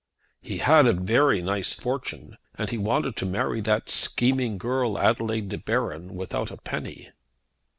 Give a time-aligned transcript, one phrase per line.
[0.43, 2.35] "She had such a very nice fortune!
[2.55, 7.11] And then he wanted to marry that scheming girl, Adelaide De Baron, without a penny."